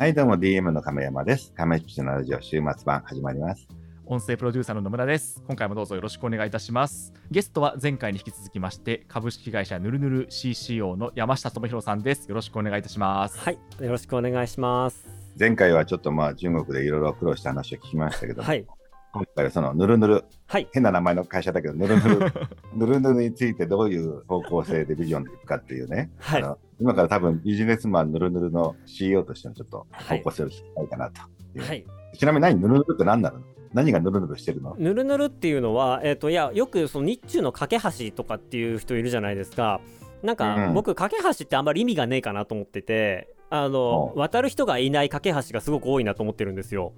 [0.00, 1.52] はい、どうも DM の亀山です。
[1.54, 3.68] 亀吉のラジオ週末版始まります。
[4.06, 5.42] 音声プロデューサーの野村です。
[5.46, 7.12] 今回もどうぞよろしくお願いいたします。
[7.30, 12.26] ゲストは前回に引き続きまして、株式会社ぬるぬる CCO の山下智博さんです。
[12.30, 13.38] よろしくお願いいたします。
[13.40, 15.06] はい、よろしくお願いします。
[15.38, 18.66] 前回はちょっとまあ中国でいろいろ苦労した話を聞きましたけども、はい、
[19.12, 22.32] 今回はそのぬるぬる、はい、変な名前の会社だけど、ぬるぬる、
[22.74, 26.42] ぬるぬるについてどういう方向性でビジョンでいくかっていうね、はい。
[26.42, 31.20] あの今から多分ビジネスマンぬるぬるの CEO としてのちょっと方向性を聞きたいかなと
[31.60, 31.84] はい。
[32.14, 33.40] ちなみに何ぬるぬるって何なの？
[33.72, 34.74] 何がぬるぬるしてるの？
[34.78, 39.80] ぬるぬるっていうのは、えっ、と、いや、よくその日中の架け橋とかっていう人いるじゃないですか。
[40.22, 46.92] なんか、うん僕、架け橋ってあんまり意味がねえかなと思ってて、あの、お渡る人がいない架け橋がすごく多いなと思ってるんですよ。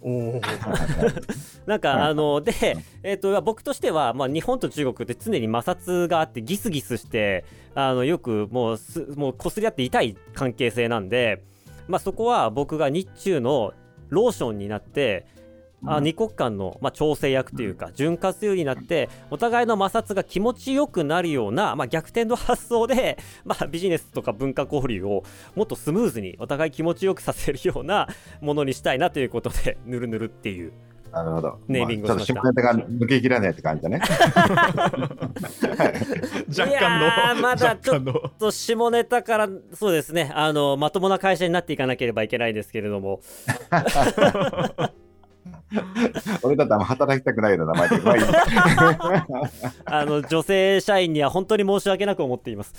[0.00, 0.40] お
[1.66, 2.52] なんか、うんあの、で、
[3.02, 7.44] えっ、と、僕としては、まあ、日本と中国って常に摩擦があって、ギスギスして、
[7.74, 11.42] あの、よくもうす、もう、こすり合って痛い関係性なんで、
[11.88, 13.72] まあ、そこは僕が日中の
[14.08, 15.26] ローションになって、
[15.84, 16.04] あうん。
[16.04, 25.22] 二国間の、まあ、調整役というか潤滑油になってお互いの摩擦が気持ちよくなるような、まあ、逆転の発想で、 まあ、ビジネスとか文化交流を
[25.54, 28.08] もっとスムーズにお互い気持ちよくさせるような
[28.40, 30.72] ものにしたいなということでぬるぬるっていう。
[31.12, 31.58] なるほど。
[31.68, 34.00] ネーミングまあちょっと下ネタが抜けきらねえって感じだね？
[36.48, 38.02] 若干の、ーまだちょっ。
[38.38, 40.30] と下ネタからそうですね。
[40.34, 43.20] あのまともな会社になっていかなければいけないですけれども
[46.42, 48.22] 俺だってあんま働きたくないような名前で、まあいい。
[49.84, 52.72] あの女性社員には本当に申し訳なく思っています。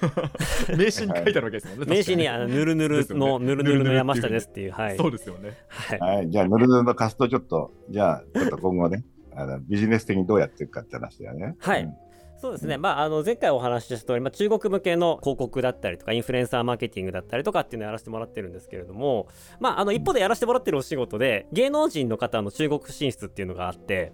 [0.76, 1.96] 名刺に書いてあるわけですもんね。
[1.96, 4.96] 名刺にあのぬるぬるのぬるぬるの山下ですっていうはい。
[4.96, 5.56] そうですよね。
[5.68, 5.98] はい。
[5.98, 11.56] はい、じゃあ、ぬるぬるの活動ちょっと、じゃあ、ちょっと今後ね、あのビジネス的にどうやっていくかって話だよね。
[11.58, 11.84] はい。
[11.84, 12.03] うん
[12.44, 19.28] そうですね、まあ、あの前回お話しした通り、まあ、中国向けの広告だったりとかインフルエンサーマーケティングだったりとかっていうのをやらせてもらってるんですけれども、
[19.60, 24.12] まあ、あの一方でやらせてもらってるお仕事で芸能人の方の中国進出っていうのがあって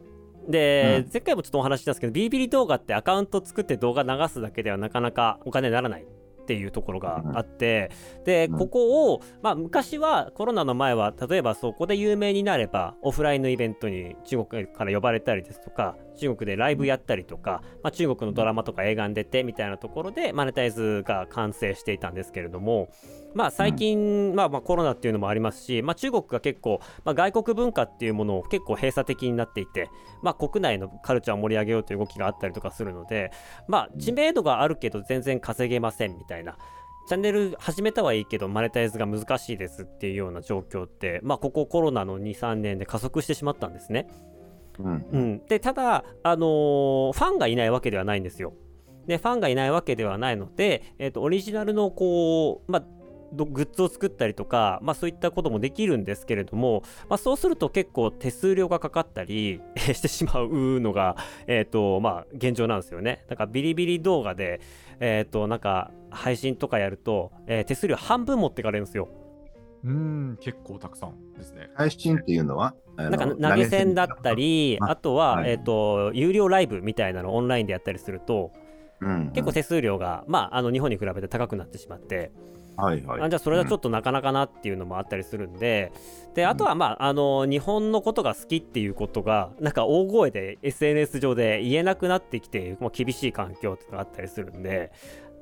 [0.48, 1.10] で、うん。
[1.12, 6.06] 前回もちょっとお話ししたんですけどビリビリ動画ってアカウント作って動画流すだけではなかなかお金にならない
[6.50, 7.92] っていうところがあって、
[8.24, 8.58] でうん。
[8.58, 22.88] ここを、まあ、昔はコロナの前は例えばそこで有名になればオフラインのイベントに中国から呼ばれたりですとか中国でライブやったりとか、まあ、中国のドラマとか映画に出てみたいなところでマネタイズが完成していたんですけれども、
[23.34, 29.90] まあ、最近、まあ、まあコロナっていうのもありますし、まあ、中国が結構、まあ、外国文化っていうものを結構閉鎖的になっていて、
[30.22, 33.30] まあ、国内のカルチャーを盛り上げようという動きがあったりとかするので、
[33.68, 36.56] まあ、知名度があるけど全然稼げませんみたいな。
[37.08, 44.06] チャンネル始めたはいいけどマネタイズが難しいですっていうような状況って、まあ、ここコロナの23年で加速してしまったんですね。
[44.78, 48.54] うんうん、でただ、あのーファンがいないわけではないんですよ。
[49.06, 52.99] でファンがいないわけではないので、えー、とオリジナルのこう、まあ、ど
[53.32, 63.24] グッズを作ったりとか、まあ、そういったこともできるんですけれども、まあ、そうすると結構手数料がかかったりえ ーしてしまうのが、えーとまあ、現状なんですよね。
[63.28, 64.60] だからビリビリ動画で、
[65.00, 69.08] えー、となんか配信とかやると、えー手数料半分持ってかれるんですよ。
[69.84, 71.70] うーん、結構たくさんですね。
[71.74, 78.52] 配信っていうのはなんか投げ銭だったり、ああとは、はいえっ、と、有料ライブみたいなのをオンラインでやったりすると、
[79.00, 82.32] うん結構手数料が、まあ、あの日本に比べて高くなってしまって、
[82.80, 83.20] はいはい。
[83.22, 85.92] あじゃあそれはちょっとなかなかなっていうのもあったりするんで、
[86.34, 94.92] であとは、まあ、あの日本のことが好きっていうことがなんか大声で SNS 上で言えなくなってきて、まあ、厳しい環境っていうのがあったりするんで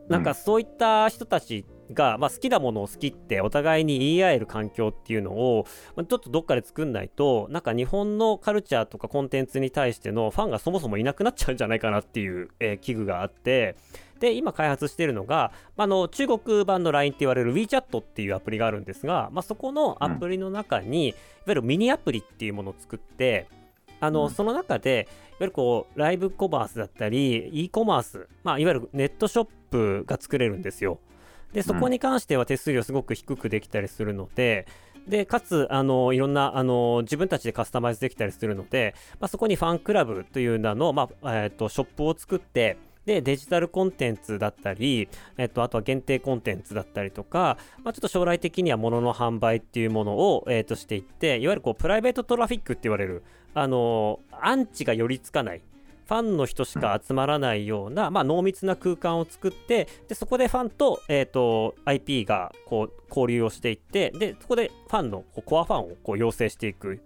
[0.09, 5.67] なんかそういった人たちが、まあ、好きなものを好きってお互いに言い合える環境っていうのを、
[5.97, 13.77] まあちょっとどっかで作んないとなんか日本のカルチャーとかコンテンツに対してのファンがそもそもいなくなっちゃうんじゃないかなっていう、えー危惧があって。
[14.21, 23.47] で今開発しているのが、まああの中国版の LINE って言われる WeChat っていうアプリがあるんですが、まあ、そこのアプリの中に、いわゆるミニアプリっていうものを作って
[24.01, 30.99] あの、うんその中でいわゆるこうライブコマースだったり e コマース、まあ、いわゆるネットショップが作れるんですよ。
[31.53, 34.67] でそこに関しては手数料すごく低くできたりするので、
[35.09, 42.77] でかつあのいろんなあの自分たちでカスタマイズできたりするので、まあ、そこにファンクラブという名の、まあえー、とショップを作って
[43.09, 45.09] でデジタルコンテンツだったり、
[45.39, 53.25] えっと、あとは限定コンテンツだったりとか、まあ、ちょっと将来的には物の販売っていうものを、えー、としていっていわゆるこうプライベートトラフィックって言われる
[53.55, 55.63] あのアンチが寄りつかない
[56.07, 67.01] ファンの人しか集まらないような、まあ、濃密な空間を作ってでそこでファンと,、えー、と IP がこう交流をしていってでそこでファンのコアファンをこう養成していく。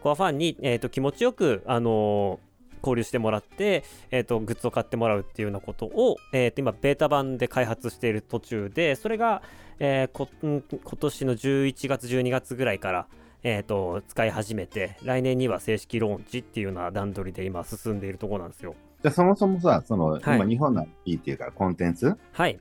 [0.00, 2.40] コアファンに、えー、と気持ちよく、あの
[2.82, 9.42] 交流してもらって、えー、とグッズを買ってもらうっていうようなことを、えー、と今ベータ版で開発している途中でそれが、
[9.78, 13.06] えーこん今年の11月12月ぐらいから、
[13.42, 18.74] えー、と使い始めて来年には正式ローンチっていうような段取りで今進んでいるところなんですよ。
[19.02, 22.60] じゃあそもそもさ、その、はい今日本の IP っていうかコンテンツっはい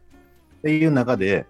[0.61, 1.45] ていう中で、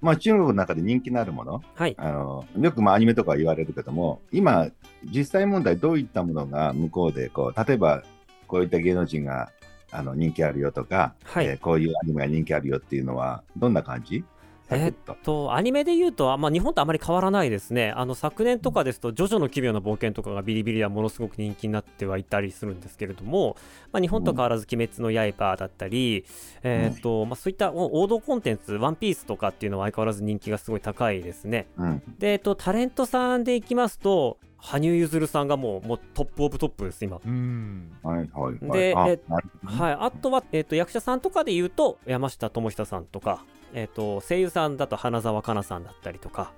[0.00, 1.94] まあ中国の中で人気のあるもの、はい。
[1.98, 4.68] あの、よくまあアニメとかは言われるけども、今、
[5.04, 8.02] 実際問題どういったものが向こうで、こう、例えば
[8.46, 9.50] こういった芸能人が
[9.90, 11.46] あの人気あるよとか、はい。
[11.46, 14.24] えーこういうアニメが人気あるよっていうのは、どんな感じ？
[14.70, 15.54] サクッと。
[15.54, 23.56] アニメで言うと、まあ、日本とあまり変わらないですねあの昨年とかですと「ジョジョの奇妙な冒険」とかがビリビリはものすごく人気になってはいたりするんですけれども、
[23.92, 26.24] まあ、日本と変わらず「鬼滅の刃」だったり、
[26.62, 31.66] えーとまあ、そういった王道コンテンツ「ワンピースとかっていうのは相変わらず人気がすごい高いですね。
[32.18, 37.16] で、えっと、タレントさんでいきますと羽生結弦さんがもうもうトップオブトップです今
[38.02, 38.70] はいはいはい。
[38.72, 39.22] でえなる
[39.62, 43.44] ほどねはい、あとは、えー、と役者さんとかで言うと山下智久さんとか、
[43.74, 46.52] えー、と声優さんだと花澤香菜さんだったりとか、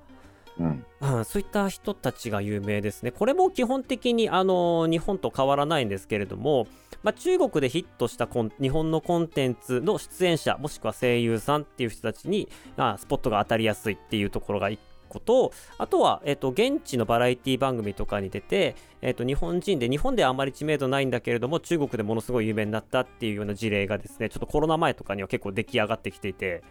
[0.59, 0.85] うん。
[1.00, 3.11] うん、そういった人たちが有名ですね。
[3.11, 6.67] これも基本的に、あの日本と変わらないんですけれども、
[7.03, 26.62] まあ、中国でヒットしたコン日本のコンテンツの出演者もしくは声優さんっていう人たちに、あスポットが当たりやすいっていうところが一個とあとは、えっと現地のバラエティ番組とかに出て、えっと日本人で日本ではあんまり知名度ないんだけれども中国でものすごい有名になったっていうような事例がですねちょっとコロナ前とかには結構出来上がってきていて、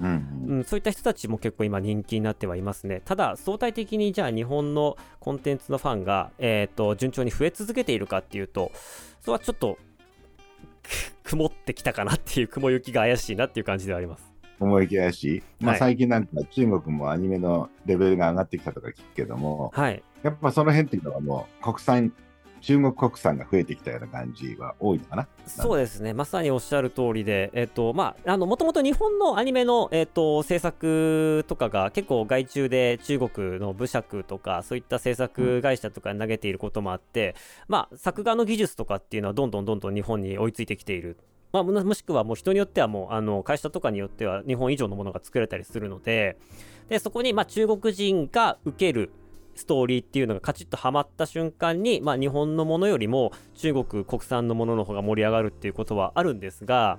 [0.00, 3.02] うんうん、そういった人たちも結構今人気になってはいますね。
[3.04, 8.72] ただ相対的にじゃあ日本のコンテンツのファンが、えー、と順調に増え続けているかっていうと
[9.20, 9.78] それはちょっと
[11.24, 14.36] 曇ってきたかなっていう雲行きが怪しいなっていう感じではあります。
[14.58, 22.12] 思いきやし、まあ、はい最近なんか中国もアニメのレベルが上がってきたとか聞くけども、はい、やっぱその辺っていうのはもう国産、
[22.60, 25.28] 中国国産が増えてきたような感じは多いのかな？
[25.46, 37.34] そうですねまさにおっしゃる通りで、えっとまあ、あのもともと日本のアニメの、えっと制作とかが結構外注で中国の武尺とかそういった制作会社とかに投げていることもあって、
[37.68, 41.16] まあ、作画の技術とかっていうのはどんどんどんどん日本に追いついてきている。
[41.52, 46.36] まあ、もしくはもう人によってはもうあの会社とかによっては日本以上のものが作れたりするので
[46.88, 49.10] でそこにまあ中国人が受ける
[49.56, 56.98] ストーリーっていうのがカチッとはまった瞬間に、まあ、日本のものよりも中国国産のものの方が盛り上がるっていうことはあるんですが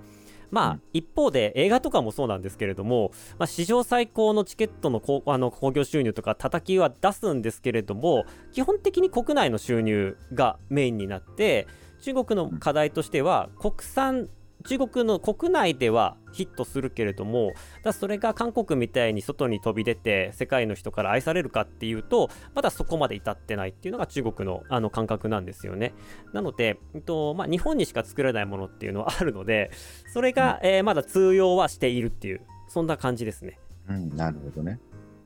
[0.52, 0.82] まあ、うん。
[0.94, 11.68] 一方で映画とかもそうなんですけれども、まあ、史上最高のチケットのこうあの興行収入とか叩きは出すんですけれども基本的に国内の収入がメインになって
[12.02, 14.30] 中国の課題としては国産
[14.68, 17.54] 中国の国内ではヒットするけれども
[17.84, 25.94] だそれが韓国みたいに外に飛び出て世界の人から愛されるかっていうとまだそこまで至ってないっていうのが中国のあの感覚なんですよね。
[26.34, 29.72] なので、えっとまあ、日本にしか作れないものっていうのはあるので
[30.14, 33.60] それが、えーまだ通用はしているっていうそんな感じですね。
[33.90, 34.80] うん、なるほどね。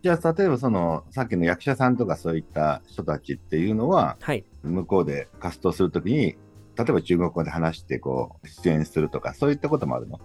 [0.04, 6.38] じゃあ、例えばその、さっきの役者さんとかそういった人たちっていうのは、はい向こうで活動するときに、
[6.84, 10.20] 例えば中国語で話して、こう、出演するとか、そういったこともあるの？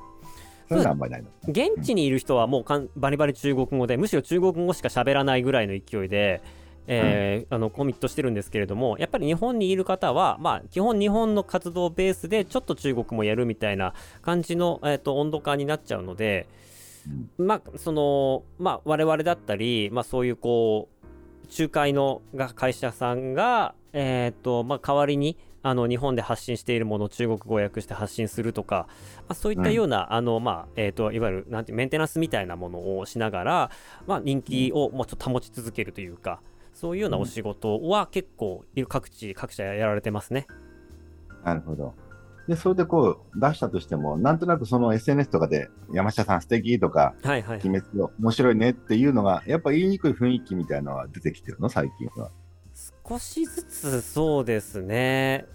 [0.69, 1.29] そういうのはあんまりないの？
[1.49, 6.43] 現地にいる人はもうかんバリバリ中国語でむしろ中国語しか喋らないぐらいの勢いで、
[6.89, 16.49] えーあのコミットしてるんですけれどもやっぱり日本にいる方は、まあ、基本日本の活動ベースでちょっと中国もやるみたいな感じの、えー、と温度感になっちゃうので、
[17.39, 25.37] まあそのまあ、我々だったり、まあ、そういうこう仲介のが会社さんが、えーとまあ、代わりに
[25.67, 28.87] あの日本で発信しているものを中国語訳して発信するとか、
[29.21, 33.71] まあ、そういったような、あのまあえー、といわゆるなんてメンテナンスみたいなものをしながら、
[34.07, 36.41] まあ、人気をもうちょっと保ち続けるというか
[36.73, 40.47] そういうようなお仕事は結構各地各社やられてますね。
[41.43, 41.95] なるほど。
[42.47, 51.69] で、それでこう出したとしても、なんとなくその SNS とかで山下さん素敵とか、はいはい鬼滅の面白いねっていうのが、やっぱ言いにくい雰囲気みたいなのは出てきてるの？
[51.69, 52.31] 最近は。
[53.09, 55.47] 少しずつそうですね。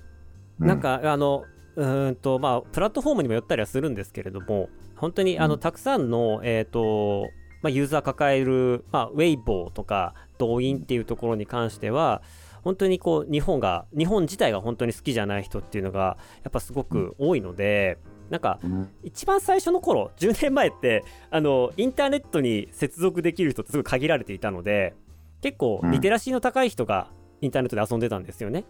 [0.60, 5.60] うなん、かあのうーんとまあプラットフォームにもよったりはするんですけれども本当にあの、うん。
[5.60, 7.29] たくさんのえっ、と
[7.62, 12.24] まあ、ユーザー抱える、まあ、ウェイボーとか動員っていうところに関しては
[12.63, 17.98] 本当にこう日本が日本自体が本当に好きじゃない人っていうのがやっぱすごく多いので、
[18.29, 18.89] なんかうん。
[19.03, 24.93] 一番最初の頃10年前ってあのインターネットに接続できる人ってすごい限られていたので
[25.41, 25.91] 結構うん。
[25.91, 27.08] リテラシーの高い人が
[27.41, 28.65] インターネットで遊んでたんですよね。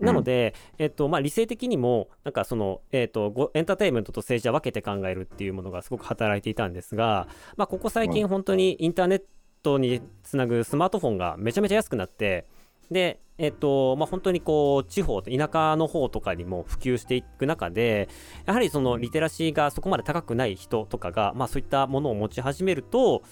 [0.00, 9.22] なので、えっとまあ、理性的にもなんかその、えっと、ごエンターテインメントと政治は分けて考えるっていうものがすごく働いていたんですが、まあ、ここ最近本当にインターネッ
[9.62, 12.46] トにつなぐスマートフォンがめちゃめちゃ安くなって
[12.90, 18.08] でえっとまあ、本当にこう地方田舎の方とかにも普及していく中で
[18.46, 23.24] やはりそのリテラシーがそこまで高くない人とかが、まあ、そういったものを持ち始めると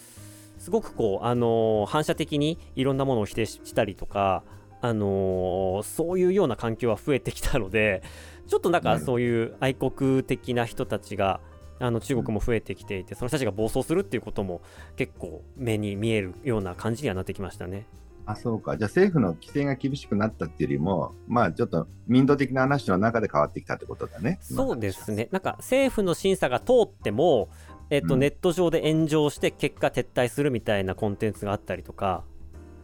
[0.63, 4.43] すごくこう、あのー反射的にいろんなものを否定ししたりとか、
[4.79, 8.01] あのーそういうような環境は増えてきたので
[8.47, 11.41] ちょっとなんかそういう愛国的な人たちが
[11.79, 14.61] あの中国も増えてきていてその人たちが暴走するっていうことも
[14.95, 17.85] 結構目に見えるような感じにはなってきましたね。
[18.25, 18.77] あ、そうか。
[18.77, 24.39] じゃあ政府の規制が厳しくなったっていうよりも、まあちょっと民度的な話の中で変わってきたってことだね。
[24.41, 27.49] そうですねなんか政府の審査が通っても、
[27.93, 32.23] えっとうんネット上で炎上して結果撤退するみたいなコンテンツがあったりとか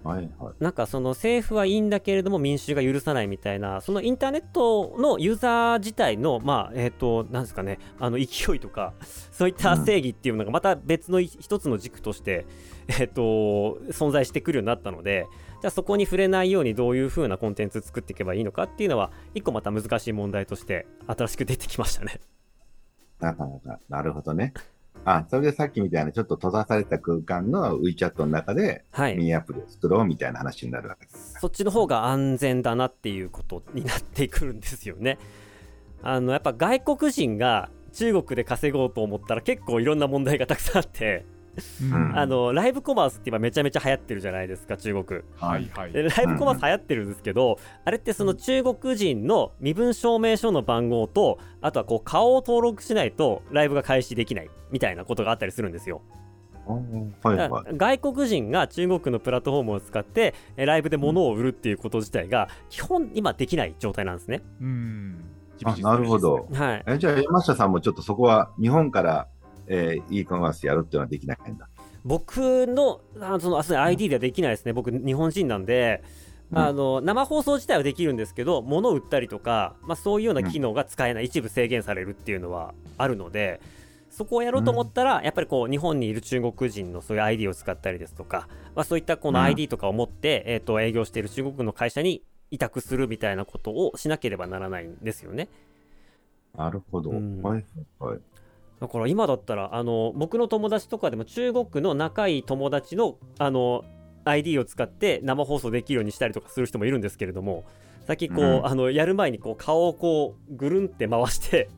[0.04, 0.54] はいはい。
[0.63, 8.94] なんかその政府はいいんだけれども民衆が許さないみたいなそのインターネットのユーザー自体のまあえっ、となんですかねあの勢いとか
[9.32, 12.46] そういった正義っていうのがまた別の一つの軸として、
[13.00, 15.25] えっと存在してくるようになったので
[15.62, 22.22] じゃあそこに触れないようにどういう風なコンテンツ作っていけばいいのかっていうのは一個また難しい問題として新しく出てきましたね。
[23.20, 24.54] なかなか、なるほどね。
[25.06, 31.38] あ、それでさっきみたいなちょっと閉ざされた空間の WeChat の中ではいミニアプリを作ろうみたいな話になるわけです。
[31.39, 35.18] そっちの方が安全だなっていうことになってくるんですよね。
[36.03, 41.38] あのやっぱ外国人が中国で稼ごうと思ったら結構いろんな問題がたくさんあって、うん
[42.16, 45.22] あのライブコマースって今めちゃめちゃ流行ってるじゃないですか中国。
[45.38, 56.01] はいはいでライブコマース流行ってるんですけど、あれってその中国人の身分証明書の番号とあとはこう顔を登録しないとライブが開始できないみたいなことがあったりするんですよ。
[57.24, 57.78] はいはい。
[57.78, 64.42] 外国人が中国のプラットフォームを使ってえライブで物を売るっていうこと自体が基本今できない状態なんですね。
[64.62, 66.48] うんあ、なるほど。
[66.54, 69.28] はい、えじゃあ山下さんもちょっとそこは日本から、
[69.70, 71.70] えー、e コマースやるっていうのはできないんだ。
[72.04, 83.62] 僕のあそのあそう ID ではできないですね、僕、日本人なんで、うんあの生放送自体はできるんですけど、物を売ったりとか、まあ、そういうような機能が使えない、一部制限されるっていうのはあるので、
[84.10, 95.50] そこをやろうと思ったら、やっぱりこう日本にいる中国人のそういう ID を使ったりですとか、まあ、そういったこのうん ID とかを持って、えー、と営業している中国の会社に委託するみたいなことをしなければならないんですよね。
[96.58, 97.12] なるほど。
[97.12, 97.66] うんはい
[98.00, 98.20] はい。
[98.79, 103.83] だから今だったらあの僕の友達とかでも中国の仲いい友達のあの
[104.25, 107.65] ID を使って生放送できるようにしたりとかする人もいるんですけれども
[108.05, 111.69] 先こう、うんあのやる前にこう顔をこうぐるんって回して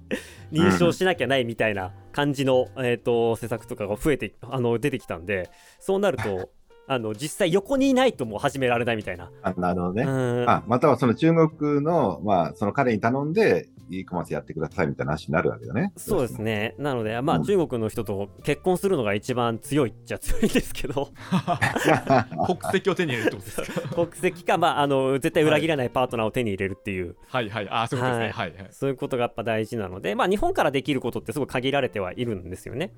[0.51, 6.49] 認証しなきゃないみたいな感じの、えー、と施策とかが増えてあの出てきたんでそうなると
[6.87, 9.31] あの実際横にいないともう始められないみたいな。
[9.43, 10.03] あ、なるほどね。
[10.03, 13.69] うんあ、またはその中国の、まあ、その彼に頼んで
[13.99, 15.91] e コマースやってくださいみたいな話になるわけだね。
[15.97, 16.75] そうですね。
[16.77, 17.43] なので、まあ、うん。
[17.43, 21.09] 中国の人と結婚するのが一番強いっちゃ強いんですけど、
[22.45, 23.95] 国籍を手に入れるってことですか？
[24.05, 27.49] 国籍か、まあ、あの絶対裏切らないパートナーを手に入れるっていう、はい。
[27.49, 27.67] はい。
[27.69, 28.31] あそういうことですね。
[28.33, 28.53] はい。
[28.53, 28.67] はい。
[28.71, 32.91] そういうことがやっぱ大事なので、まあ、日本からできることってすごい限られてはいるんですよね。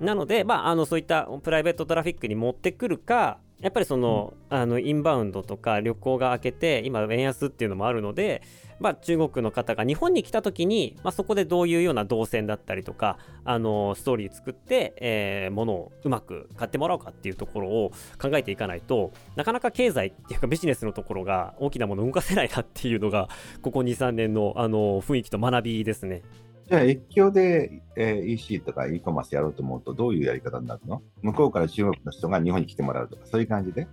[0.00, 8.42] なので、まあ、あのそういったプライベートトラフィックに持ってくるか、やっぱりその,、あのインバウンドとか旅行が明けて、今、円安っていうのもあるので、
[8.80, 23.28] まあ、中国の方が日本に来た時に、まあ、そこでどういうような動線だったりとか、あのストーリー作って、えー、物をうまく買ってもらおうかっていうところを考えていかないとなかなか経済っていうかビジネスのところが大きなものを動かせないなっていうのが
[23.62, 26.22] ここ23年のあの雰囲気と学びですね。
[26.72, 31.02] じゃあ、越境で、えー EC とか e コマースやろうと思うと、どういうやり方になるの？
[31.20, 33.86] 向こうから中国の人が日本に来てもらうとか、そういう感じで？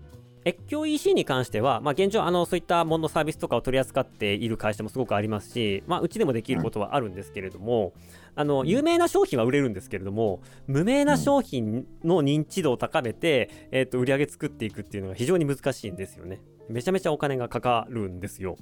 [0.45, 7.91] 越境 EC に関しては、まあ、現状あの、そういったものサービスとかを取り扱っている会社もすごくありますし、まあ、うちでもできることはあるんですけれども、
[8.35, 16.39] あの有名な商品は売れるんですけれども、無名な商品の認知度を高めて、えー、と売り上げ作っていくっていうのが非常に難しいんですよね。
[16.69, 18.55] めちゃめちゃお金がかかるんですよ。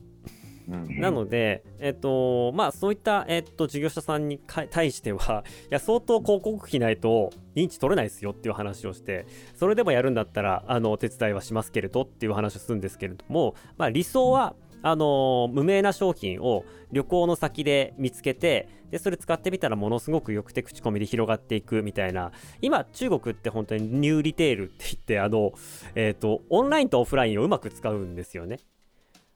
[0.67, 22.31] なので、えっとまあ、そういった、えっと、事業者さんに対しては、 いや相当広告費ないと認知取れないですよっていう話をして、それでもやるんだったら、あのお手伝いはしますけれどっていう話をするんですけれども、まあ、理想は、あの無名な商品を旅行の先で見つけてでそれ使ってみたらものすごく良くて口コミで広がっていくみたいな
[22.61, 25.53] 今中国って本当にニューリテールって言ってあの、
[25.95, 28.59] えっとオンラインとオフラインをうまく使うんですよね。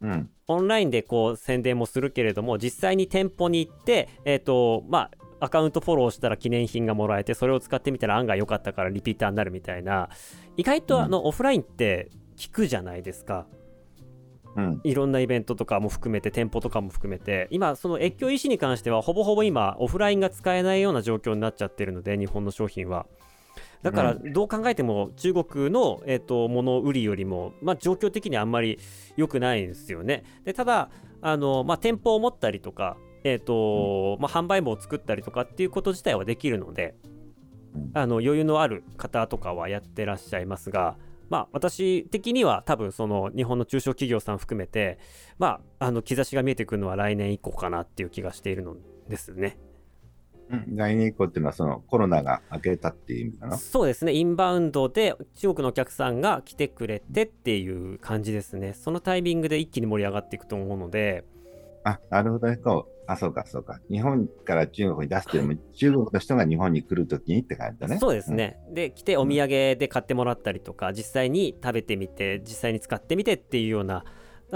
[0.01, 0.29] うん。
[0.47, 10.09] オンラインでこう宣伝もするけれども実際に店舗に行ってえっ、とまあアカウントフォローしたら記念品がもらえてそれを使ってみたら案外良かったからリピーターになるみたいな
[10.55, 12.11] 意外とあの、オフラインって
[12.45, 13.47] 効くじゃないですか
[14.55, 14.81] うん。
[14.83, 23.07] いろんなイベントとかも含めて店舗とかも含めて今その越境 EC に関してはほぼほぼ今オフラインが使えないような状況になっちゃってるので日本の商品は
[23.81, 28.79] だからうどう考えても中国の、えー、と物売りよりも、まあ、状況的にあんまり
[29.17, 30.23] 良くないんですよね。
[30.45, 30.89] でただ
[31.21, 36.95] あの、まあ、店舗を持ったりとか、えーとまあ、販売網を作ったりとかっていうこと自体はできるので
[37.75, 40.97] うんあの余裕のある方とかはやってらっしゃいますが。
[41.31, 44.99] まあ、私的には多分その日本の中小企業さん含めて、
[45.39, 48.75] まあ、あの兆しが見えてくるのは来年以降かなっていう気がしているの
[49.07, 49.57] ですね。
[50.51, 53.57] うん来年以降っていうのは、そのコロナが明けたっていう意味かな？
[53.57, 61.23] そうですねインバウンドで中国のお客さんが来てくれてっていう感じですねそのタイミングで一気に盛り上がっていくと思うので
[61.83, 62.59] あ、なるほどね。
[63.07, 63.81] あ、そうか、そうか。
[63.89, 67.97] 日本から中国に出すっていうよりも、中国の人が日本に来るときにって感じだね。
[67.97, 74.05] そうですね、で来てお土産で買ってもらったりとか実際に食べてみて実際に使ってみてっていうような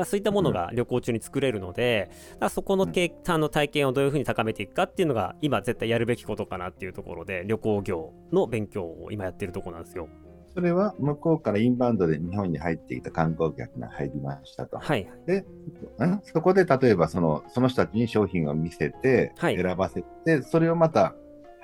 [0.03, 2.09] そういったものが旅行中に作れるので、
[2.39, 10.09] だそこの経あの体験をどういうふうに高めていくかっていうのが今絶対やるべきことかなっていうところで旅行業の勉強を今やってるところなんですよ。
[10.53, 14.77] それは向こうからインバウンドで日本に入ってきた観光客が入りましたと。
[14.77, 16.21] はいん？
[16.23, 21.13] そこで例えばそのその人たちに商品を見せて、はい選ばせて、それをまた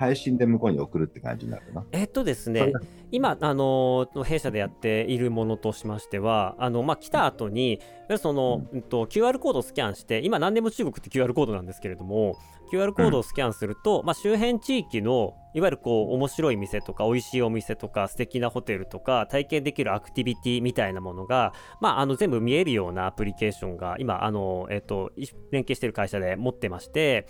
[0.02, 1.86] 配信で向こうに送るって感じになるの。
[1.92, 2.72] えっとですそねれ
[3.12, 7.78] 今、あのー弊社でやっているものとしましてはあの、まあ、来た後に
[8.18, 8.82] その、うん。
[8.82, 12.36] と QR コードをスキャンして今何でも中国って QR コードなんですけれども
[12.72, 27.26] QR コードをスキャンすると、まあ、周辺地域のいわゆるこう面白い店とか美味しいお店とか素敵なホテルとか体験できるアクティビティみたいなものが、まあ、あの全部見えるようなアプリケーションが今あの、えっとい連携している会社で持ってまして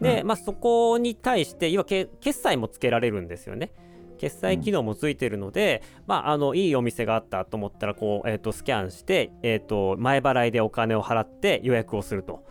[0.00, 3.72] で、うまあ、そこに対して今け決済もつけられるんですよね。
[4.18, 12.42] 決済機能もついてるので、まあ、あのいいお店があったと思ったらこう、えー、とスキャンして、えー、と前払いでお金を払って予約をすると。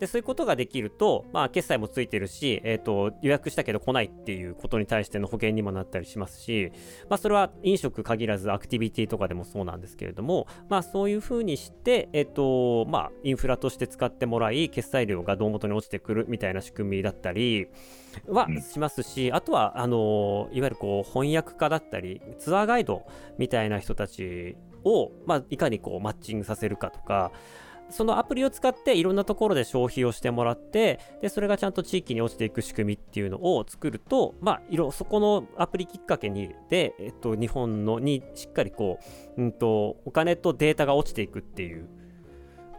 [0.00, 6.72] でそういうことができると、まあ、決済もついてるし、えー、と予約したけど来ないっていうことに対しての保険にもなったりしますし、
[7.08, 17.68] まあ、それは飲食限らずアクティビティとかでもそうなんですけれども、まあ、そういうふうにして、えーとまあ、インフラとして使ってもらい決済料が胴元に落ちてくるみたいな仕組みだったり
[18.26, 18.62] はうん。
[18.62, 23.02] しますし、あとはあのいわゆるこう翻訳家だったりツアーガイド
[23.38, 27.32] みたいな人たちを、まあ、いかにこうマッチングさせるかとか
[27.90, 38.98] そのアプリを使っていろんなところで消費をしてもらってでそれがちゃんと地域に落ちていく仕組みっていうのを作ると、まあ、いろそこのアプリきっかけにで、えっと、日本のにしっかりこ
[39.36, 41.88] う、うん、とお金とデータが落ちていくっていう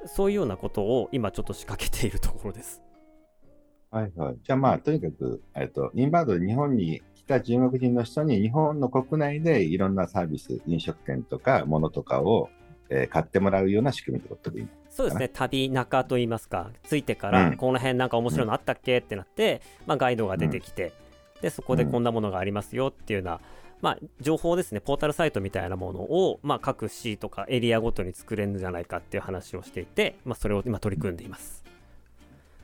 [0.08, 2.82] そういうようなことを今ちょっと仕掛けているところです。
[3.92, 4.38] はいはい。
[4.44, 12.50] じゃあまあ、とにかく、えっと、インバウンドで日本に来た中国人の人に日本の国内でいろんなサービス、飲食店とか物とかを、
[12.90, 17.58] えー買ってもらうような仕組みってことでいいそうですね旅中といいますかついてから、うん。
[17.58, 19.00] この辺なんか面白いのあったっけ？
[19.00, 20.94] ってなって、まあ、ガイドが出てきて、
[21.42, 23.42] でそこでこんなものがありますよっていうような、
[23.82, 31.66] まあ、情報ですねポータルサイトみたいなものを、まあ、各市とかエリアごとに作れるんじゃないかっていう話をしていて、まあ、それを今取り組んでいます。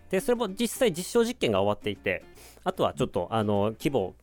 [0.10, 2.24] でそれも実際実証実験が終わっていて
[2.64, 4.16] あとはちょっとあの規模を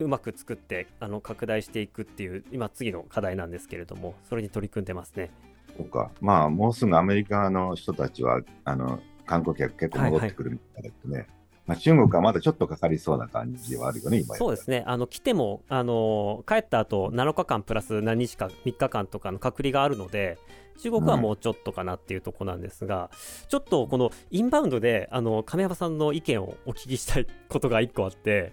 [0.00, 5.30] うまく作ってあの拡大していくっていう今次の課題なんですけれどもそれに取り組んでますね
[5.76, 6.10] そうか。
[6.20, 11.26] まあ、もうすぐアメリカの人たちは、あの、観光客結構戻ってくるみたいだけどね。
[11.66, 14.36] まあ、中国はまだちょっとかかりそうな感じはあるよね、今。
[14.36, 20.38] そうですねあの来てもあの帰った後7日間プラス何日か3日間とかの隔離があるので
[20.82, 23.10] 中国はもうちょっとかなっていうところなんですが、
[23.48, 28.52] ちょっとこのインバウンドであの亀山さんの意見をお聞きしたいことが1個あって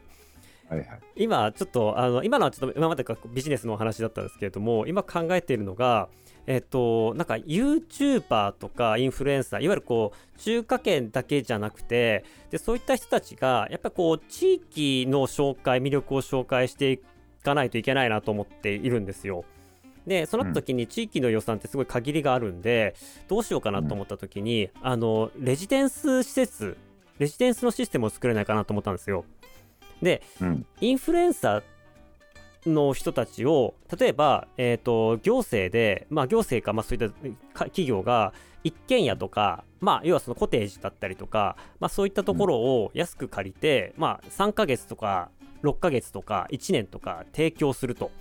[0.69, 0.99] はいはい。
[1.17, 6.07] 今ちょっとあの今のはちょっと今までかビジネスのお話だったんですけれども今考えているのが
[6.47, 16.99] えっとなんか YouTuber とかインフルエンサーいわゆるこう中華圏だけじゃなくてでそういった人たちがやっぱりこう地域の紹介魅力を紹介してい
[17.43, 19.45] かないといけないなと思っているんですよ。
[20.05, 22.95] でその時に地域の予算ってすごい限りがあるんで、
[23.27, 26.77] どうしようかなと思った時に、あのレジデンス施設
[27.19, 29.25] レジデンスのシステムを作れないかなと思ったんですよ。
[30.01, 30.65] でうん。
[30.79, 31.63] インフルエンサー
[32.65, 37.15] の人たちを例えば、えー、と行政で、まあ、行政か、まあ、そういった
[37.57, 45.29] か企業が一軒家とか、まあ、要はそのコテージだったりとか、まあ、そういったところを安く借りて、まあ、3ヶ月とか
[45.63, 48.11] 6ヶ月とか1年とか提供すると。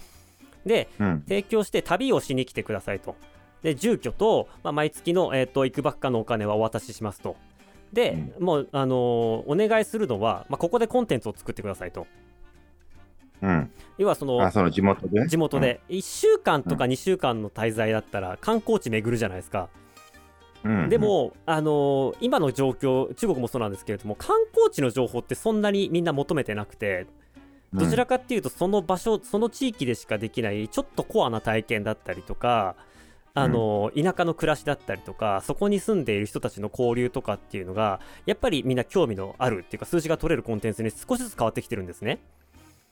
[0.65, 1.25] でうん。
[1.27, 3.17] 提供して旅をしに来てくださいと。
[3.63, 7.37] で住居と、まあ、毎月の、えー、と行くばっかのお金はお渡ししますと。
[7.93, 8.97] で、もう、あのー
[9.47, 12.07] お願いするのは、まあ、ここでコンテンツを作ってくださいと。
[13.43, 13.71] うん。
[13.99, 15.27] 要はそのあ、その地元で？
[15.27, 15.61] 地元。
[15.61, 19.69] で1週間とか2週間の滞在だったら観光地巡るじゃないですか。
[20.65, 20.89] うん。
[20.89, 27.07] でも、あのー今の状況中国もそうなんですけれども観光地の情報ってそんなにみんな求めてなくて
[27.73, 32.77] どちらかっていうとその場所その地域でしかできないちょっとコアな体験だったりとか
[33.33, 42.19] あの、田舎の暮らしだったりとかそこに住んでいる人たちの交流とかっていうのがやっぱりみんな興味のあるっていうか数字が取れるコンテンツに少しずつ変わってきてるんですね。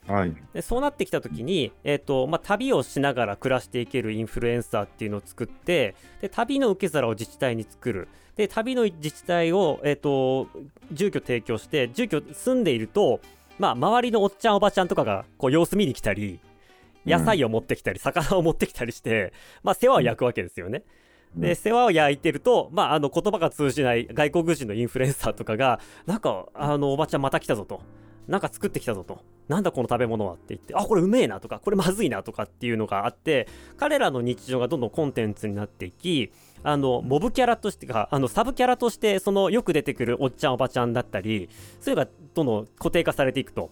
[0.09, 0.35] はい。
[0.55, 10.49] でそうなってきた時に、えーとまあ、旅をしながら暮らしていけるインフルエンサーっていうのを作ってで旅の受け皿を自治体に作るで旅の自治体を、えー、と
[10.93, 13.21] 住居提供して住居住んでいると、
[13.59, 16.41] まあ、周りのおっちゃんおばちゃんとかがこう様子見に来たり
[17.07, 20.83] 野菜を持ってきたり、魚を持ってきたりして、まあ、世話を焼くわけですよね。
[21.37, 27.83] で世話を焼いてると、まあ、あの言葉が通じない外国人のインフルエンサーとかがなんかあのおばちゃんまた来たぞと
[28.29, 29.23] なんか作ってきたぞと。
[29.49, 36.31] なんだこの食べ物はって言ってあこれうめえなとかこれまずいなとかっていうのがあって彼らの日常がどんどんコンテンツになっていき
[36.63, 41.49] あのモブキャラとしてかあのサブキャラとしてそのよく出てくるおっちゃんおばちゃんだったり
[41.81, 43.71] それがどんどん固定化されていくと。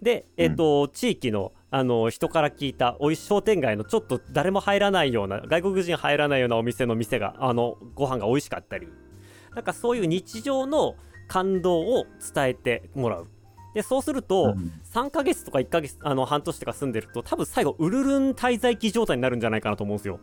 [0.00, 8.88] で、えっと地域のあの人から聞いたおい商店街のちょっと誰も入らないような外国人入らないようなお店の店があのご飯が美味しかったり。
[9.54, 10.96] なんかそういう日常の
[11.28, 13.26] 感動を伝えてもらう
[13.76, 14.72] でそうすると、うん。
[14.94, 20.18] 3ヶ月とか1ヶ月あの半年とか住んでると多分最後ウルルン滞在期状態になるんじゃないかなと思うんですよ。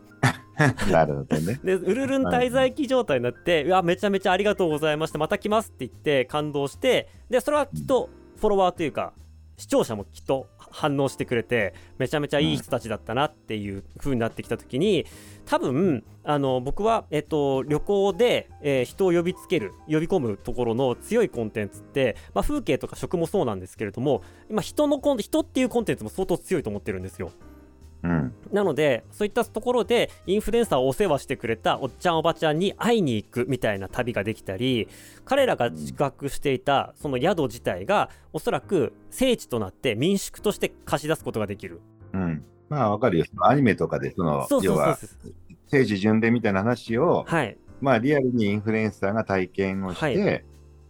[0.90, 1.60] なるほどね。
[1.62, 5.18] でウルルン滞在期状態になって、うわめちゃめちゃありがとうございました。
[5.18, 9.12] また来ますって言って感動してでそれはきっとフォロワーというか
[9.56, 15.06] 視聴者もきっと反応してくれてめちゃめちゃいい人たちだったなっていう風になってきた時に
[15.46, 27.30] 多分あの僕は、えっと、旅行で、えー人を呼びつける呼び込むところの強いコンテンツって、まあ、風景とか食もそうなんですけれども今人のコン人っていうコンテンツも相当強いと思ってるんですよ。
[28.04, 28.34] うん。
[28.52, 34.88] なのでそういったところでインフルエンサーをお世話してくれたおっちゃんおばちゃんに会いに行くみたいな旅ができたり
[35.24, 41.80] 彼らが自覚していたその宿自体がおそらく聖地となって民宿として貸し出すことができる。
[42.12, 42.44] うん。
[42.68, 43.24] まあ、わかるよ。
[43.42, 44.98] アニメとかで、その、要は、
[45.66, 47.56] 聖地巡礼みたいな話を、はい。
[47.80, 50.44] まあ、リアルにインフルエンサーが体験をして、はい。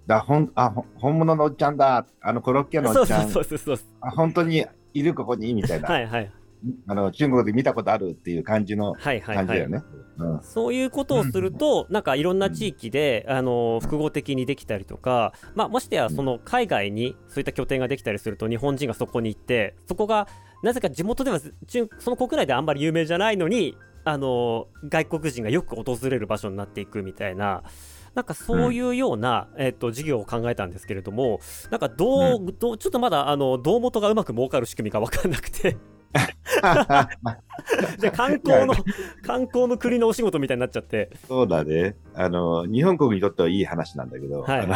[0.07, 3.79] だほんあ本物のおっちゃんだ、あのコロッケのおっちゃん、そうそうそう。
[4.01, 5.55] あ本当にいるここに？
[5.55, 6.31] みたいな、はいはい
[6.87, 9.83] あの中国で見たことあるっていう感じのはいはいはい感じだよね。
[10.19, 20.29] うんそういうことをすると、なんかいろんな地域で、あの複合的にできたりとか、まあ、ましてやその海外にそういった拠点ができたりすると日本人がそこに行ってそこが
[20.63, 27.63] なぜか地元では中その国内であんまり有名じゃないのにあの外国人がよく訪れる場所になっていくみたいな。
[28.15, 35.77] なんかそういうような、えっと事業を考えたんですけれどもなんかどう、どうちょっとまだあの胴元がうまく儲かる仕組みが分かんなくて
[37.99, 38.75] じゃあ観光の
[39.23, 42.67] 観光の国のお仕事みたいになっちゃってそうだねあの。
[42.67, 44.75] 日本国にとってはいい話なんだけど、はいあの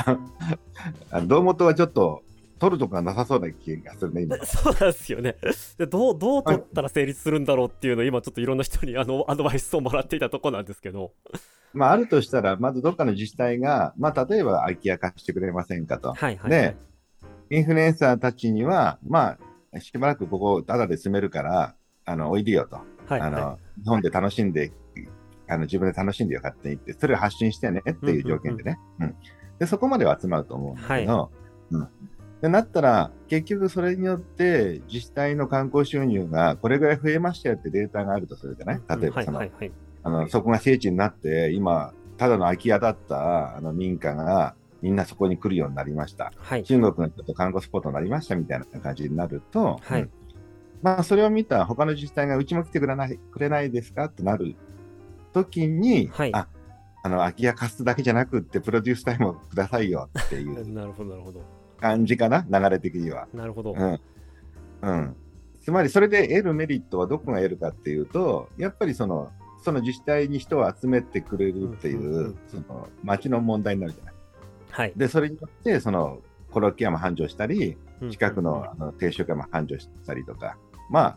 [1.10, 2.22] あの胴元はちょっと
[2.58, 4.36] 取るとこがなさそうな気がするね、今。
[4.44, 5.36] そうなんですよね。
[5.78, 11.12] でどうどう取ったら成立するんだろうっていうのを今ちょっといろんな人にあのアドバイスをもらっていたとこなんですけど。
[11.74, 16.14] まあ、あるとしたら、まずどっかの自治体が、まあ、例えば空き家貸してくれませんかと。
[16.14, 16.50] はいはい。
[16.50, 16.76] で、
[17.50, 19.38] インフルエンサーたちには、まあ、
[19.80, 22.76] しばらくここ、ただで住めるから、あの、おいでよと。
[23.06, 24.72] はいあの、は日本で楽しんで、
[25.48, 28.78] あの自分で楽しんでよ、勝手にって、それを発信してねっていう条件でね。
[29.00, 29.16] うん
[29.58, 31.32] で、そこまでは集まると思うんだけど、
[31.72, 31.88] うん。
[32.40, 39.00] で、なったら、結局それによって、自治体の観光収入がこれぐらい増えましたよってデータがあるとするじゃない？
[39.00, 39.72] 例えばその、はいはいはい。
[40.04, 46.32] あの、そこが聖地になって、今、ただの空き家だったあの民家が、みんなそこに来るようになりました。
[46.36, 46.64] はい。
[46.64, 50.10] 中国のちょっと観光スポットになりましたみたいな感じになると、はいうん
[50.82, 54.54] まあ、それを見た他の自治体がうちも来てくれないくれないですかってなる
[55.32, 56.48] 時に、はいあ
[57.00, 61.42] あの空き家貸すだけじゃなくってプロデュースタイムをくださいよっていう なるほどなるほど。
[61.80, 62.44] 感じかな？
[62.50, 63.28] 流れ的には。
[63.32, 63.72] なるほど。
[63.72, 64.00] うん
[64.82, 65.16] うん、
[65.60, 69.30] つまりそれで得るメリットはどこが得るかっていうとやっぱりその
[69.62, 74.14] その自治体に人を集めてくれるっていうその町の問題になるじゃない。
[74.70, 74.92] はい。
[74.96, 80.56] でそれによってそのコロッケ屋も繁盛したりうん近くのあの定食屋も繁盛したりとか、
[80.90, 81.16] まあ、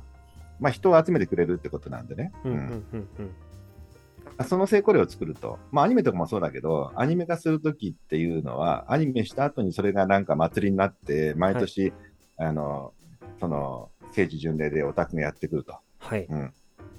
[0.60, 4.46] まあ人を集めてくれるってことなんでね、うんうんうんうんうん。
[4.46, 11.94] その成功例を作ると、まあアニメとかもそうだけど、アニメ化するときっていうのは、アニメした後にそれがなんか祭りになって、毎年、
[12.38, 12.94] あの、
[13.40, 15.76] その、聖地巡礼でオタクがやってくると。
[16.00, 16.26] はい。
[16.26, 16.46] うん。
[16.48, 16.52] っ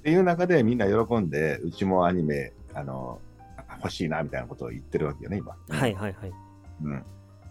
[0.03, 3.21] ていう中でみんな喜んで、うちもアニメ、あの、
[3.83, 5.57] 欲しいなみたいなことを言ってるわけよね、今。
[5.69, 6.33] はいはいはい。
[6.83, 7.05] うん。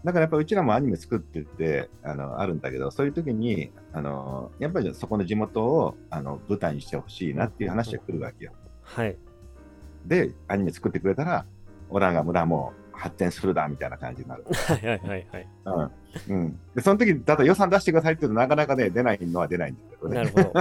[0.04, 8.52] だからやっぱうちらもアニメ作ってて、あの、あるんだけど、そういう時に、あの、やっぱりそこの地元を、あの、舞台にしてほしいなっていう話が来るわけよ。
[8.82, 9.16] はい。
[10.06, 11.46] で、アニメ作ってくれたら、
[11.88, 14.44] オランが村も発展するだみたいな感じになる。
[14.48, 15.48] はいはいはいはい。
[15.64, 15.90] うん
[16.28, 20.16] うん、でその時だと予算出してくださいって言うとなかなかね出ないのは出ないんだけどね。
[20.16, 20.52] なるほど。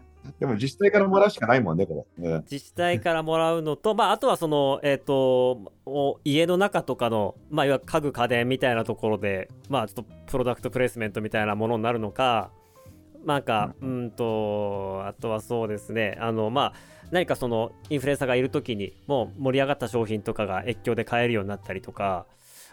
[0.38, 2.28] でも自治体からもらうしかないもんね、これ。
[2.30, 5.72] うん自治体からもらうのと、まあ、あとはその、えっ、と、
[6.24, 12.50] 家の中とかの、まあ、いわ家具家電みたいなところで、まあ、ちょっとプロダクトプレイスメントみたいなものになるのか、
[13.24, 16.72] なんか、うんと、あとはそうですね、あの、まあ、
[17.10, 22.26] 何かそのインフルエンサーがいるときにもう盛り上がった商品とかが越境で買えるようになったりとか、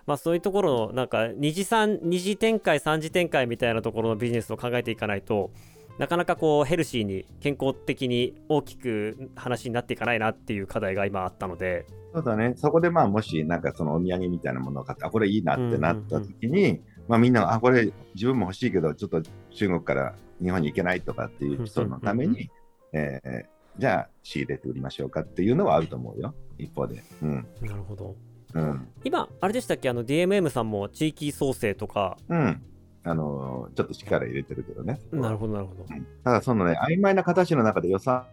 [0.06, 5.52] まあ、そういうところのなんか二次三二次展開三次展開みたいなところのビジネスを考えていかないと
[5.98, 22.50] なかなかこうヘルシーに健康的に大きく話になっていかないなっていう課題が今あったのでそうだね、そこでまあもしなんかそのお土産みたいなものを買って、あこれいいなってなった時に、まあみんな、あこれ自分も欲しいけど、ちょっと中国から日本に行けないとかっていう人のためうんうんに、
[22.94, 23.46] えー
[23.80, 27.04] じゃあ仕入れて売りましょうかっていうのはあると思うよ、一方で。
[27.22, 27.48] うん。
[27.62, 28.16] なるほど
[28.56, 28.88] うん。
[29.04, 29.88] 今あれでしたっけ？
[29.88, 32.64] あの DMM さんも地域創生とかうん。
[33.04, 35.00] あのーちょっと力入れてるけどね。
[35.12, 35.86] なるほどなるほど。
[36.24, 38.26] ただそのね、曖昧な形の中で予算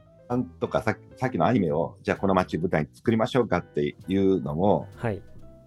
[0.61, 5.23] とかささっきのアニメを、じゃあこの街舞台に作りましょうかっていうのも、はい。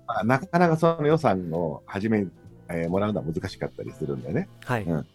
[0.07, 2.29] まあ、なかなかその予算を初めに、
[2.69, 4.49] えーもらうのは難しかったりするんだよね。
[4.65, 5.05] はい、うん。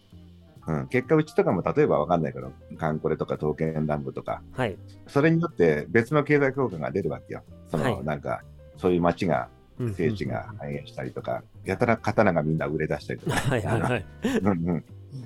[0.65, 4.77] うん、結果、うちとかも例えばわかんないけど、カンコレとか刀剣乱舞とか、はい。
[5.07, 7.43] それによって別の経済効果が出るわけよ。
[7.69, 8.03] その、はい。
[8.05, 8.43] なんか、
[8.77, 13.35] そういう街が、政治が繁栄したりとか、やたら刀がみんな売れ出したりとか。
[13.49, 14.05] はいはいはい。
[14.41, 14.83] うんうん。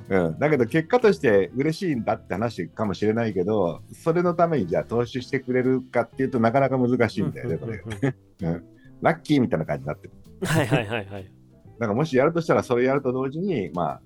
[0.10, 7.84] うん、だけど結果として嬉しいんだって話かもしれないけど、それのためにじゃあ投資してくれるかっていうとなかなか難しいんだよね、これ。
[8.42, 8.64] うん、
[9.02, 10.14] ラッキーみたいな感じになってる。
[10.44, 11.32] はいはいはいはい。
[11.80, 14.02] だからもしやるとしたら、それやると同時に、まあ、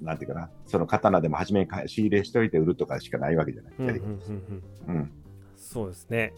[0.00, 3.86] なんていうかな、その刀でも初めに仕入れしといて売るとかしかないわけじゃない。
[3.86, 4.62] やりうんうんうん。
[4.88, 5.10] うんうん。
[5.56, 6.32] そうですね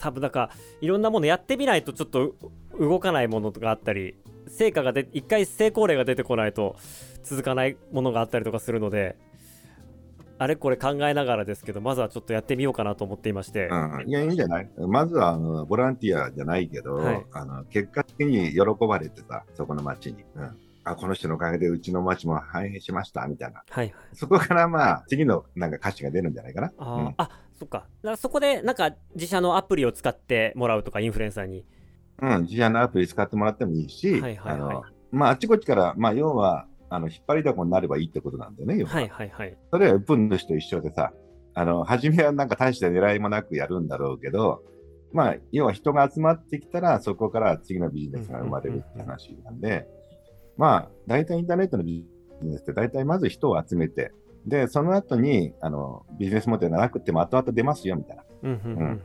[0.00, 2.34] 多分なんかいろんなものやってみないとちょっとう
[2.78, 4.16] 動かないものがあったり
[4.48, 6.74] 成果がで一回成功例が出てこないと
[7.22, 9.16] 続かないものがあったりとかするので
[10.38, 14.70] あれこれ考えながらですけどまずはちょっとやってみようかなと思っていまして、うん、いや、いいんじゃない？
[14.78, 17.26] まずはあのボランティアじゃないけど、はい。
[17.32, 20.24] あの結果的に喜ばれてさ、そこの町に。
[20.34, 20.56] うん。
[20.82, 23.62] あこの人のおかげでうちの町も繁栄しましたみたいな。
[23.68, 23.94] はいはい。
[24.14, 26.72] そこからまあ、次のなんか歌詞が出るんじゃないかな。
[26.78, 27.14] あー、うん。
[27.18, 27.30] あ
[27.60, 27.78] そっか。
[27.78, 31.66] だからそこでなんか自社のアプリを使ってもらうとかインフルエンサーに。
[32.22, 34.54] うん、自社のアプリ使ってもらってもいいし、はいはいはい。
[34.54, 38.92] あのまあ、あっちこっちから、まあ、要は、あの、引っ張りだこになればいいってことなんだよね、要は。
[38.92, 39.56] はいはいはい。
[39.70, 41.12] それはウプンの人と一緒でさ、
[41.54, 44.62] あの、初めはなんか大した狙いもなくやるんだろうけど、
[45.12, 49.86] まあ、要は人が集まってきたら、そこから次のビジネスが生まれるって話なんで、
[50.56, 52.06] まあ、大体インターネットのビ
[52.42, 54.12] ジネスって大体まず人を集めて、
[54.46, 58.24] で、その後に、あの、ビジネスモデルがなくても後々出ますよ、みたいな。
[58.42, 59.00] うんうんうんうん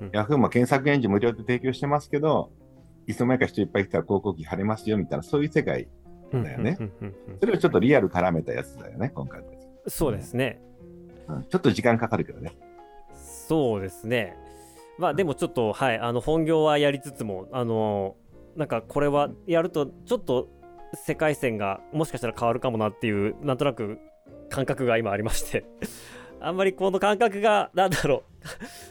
[0.00, 2.50] うんヤフーも検索エンジン無料で提供してますけど、
[3.06, 5.88] いつの間にか人いっぱい来たら広告費貼れますよ、みたいな、そういう世界。
[6.32, 6.78] うんだよね
[7.40, 9.42] それをちょっとリアル絡めたやつだよね、今回。
[9.88, 10.60] そうですね
[11.28, 12.52] うん、ちょっと時間かかるけどね。
[13.14, 14.36] そうですね。
[14.98, 18.16] まあでもちょっとはいあの本業はやりつつもあの
[18.56, 20.48] なんかこれはやるとちょっと
[20.94, 23.98] 世界線がもしかしたら変わるかもなっていうなんとなく
[24.50, 25.64] 感覚が今ありまして
[26.40, 28.24] あんまりこの感覚がなんだろ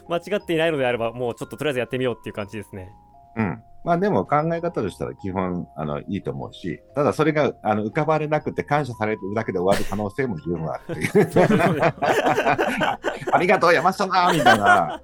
[0.08, 2.90] う 間違っていないのであればもうちょっととりあえずやってみようっていう感じですね。
[3.36, 3.62] うん。
[3.82, 10.82] まあでも考え方としたら基本あのいいと思うし、ただそれがあの浮かばれなくて感謝されるだけで終わる可能性も十分ある。
[13.32, 15.00] ありがとう、山下だみたいな。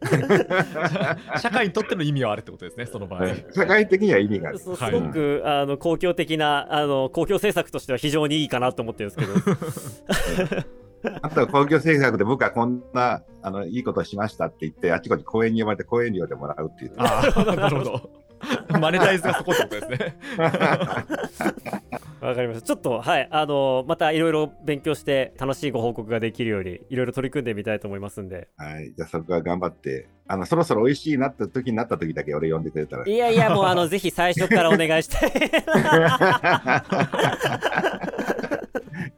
[1.40, 3.26] 社会にとっての意味はあるってことですね、その場合。
[3.52, 4.58] 社会的には意味がある。
[4.58, 16.96] すはいごく、あの公共的なあの公共政策としては非常にいいかなと思ってるんですけど あとは公共政策で僕はこんなあのいいことをしましたって言って、あちこち公園に呼ばれて公園料でもらうっていう。
[16.96, 17.32] なる
[17.78, 18.10] ほど。
[18.80, 20.16] マネタイズがそこってことですね。
[22.20, 22.66] わかりました。
[22.66, 28.48] ちょっと、はい、あのまたいろいろ勉強して楽しいご報告ができるように、いろいろ取り組んでみたいと思いますんで。
[28.56, 33.06] はい、じゃあそこは頑張って、あのそろそろ美味しいなった時になった時だけ俺呼んでくれたら。
[33.06, 35.32] いやいや、もう、あの、ぜひ最初からお願いしたい。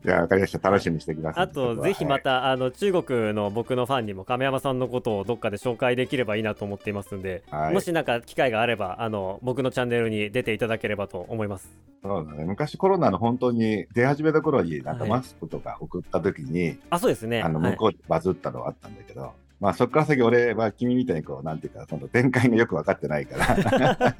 [0.04, 0.70] じゃあ分かりました。
[0.70, 1.44] 楽しみにしてください。
[1.44, 11.68] あと、ぜひまた、あの、中国の僕のファンにも亀山さんのことをどっかで紹介できればいいなと思っていますんで、はいもしなんか機会があれば、あの、僕のチャンネルに出ていただければと思います。
[12.02, 17.42] そうだね、昔コロナの本当に出始めた頃になんかはいマスクとか送った時に、あ、そうですね。
[17.42, 23.54] あのはい向こうでバズったのはあったんだけど、まあそこから先俺は君みたいにこうなんていうか今度展開がよく分かってないから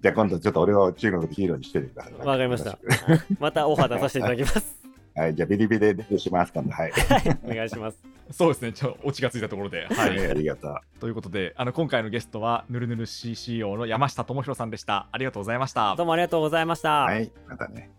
[0.00, 2.12] じゃあ今度ちょっと俺を中国のヒーローにしててください。
[2.14, 2.78] わかりました。
[3.40, 4.83] またオファー出させていただきます。
[5.14, 6.72] はい、じゃあビリビリでします、今度。
[6.72, 6.92] はい。
[7.44, 7.98] お願いします。
[8.32, 9.86] そうですね、ちょオチがついたところで。
[9.86, 10.26] は はい、い。
[10.26, 10.76] ありがとう。
[10.98, 15.06] ということで、あの今回のゲストは、ぬるぬる CCO の山下智博さんでした。
[15.12, 16.02] ありがとうございましたど。
[16.02, 17.02] うもありがとうございました。
[17.02, 17.90] はい、またね。